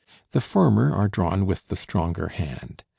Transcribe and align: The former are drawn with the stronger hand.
The 0.31 0.41
former 0.41 0.95
are 0.95 1.07
drawn 1.07 1.45
with 1.45 1.67
the 1.67 1.75
stronger 1.75 2.29
hand. 2.29 2.83